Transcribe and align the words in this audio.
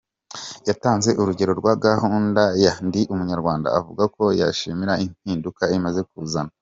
Yatanze 0.67 1.09
urugero 1.21 1.51
rwa 1.59 1.73
gahunda 1.85 2.43
ya 2.63 2.73
“Ndi 2.85 3.01
Umunyarwanda” 3.13 3.67
avuga 3.79 4.03
ko 4.15 4.23
yishimira 4.39 4.93
impinduka 5.05 5.63
imaze 5.79 6.01
kuzana. 6.09 6.51